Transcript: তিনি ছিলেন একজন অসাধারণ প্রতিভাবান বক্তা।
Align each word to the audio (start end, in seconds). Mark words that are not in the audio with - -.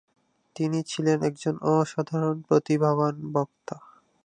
তিনি 0.55 0.79
ছিলেন 0.83 1.17
একজন 1.23 1.55
অসাধারণ 1.73 2.37
প্রতিভাবান 2.47 3.15
বক্তা। 3.33 3.75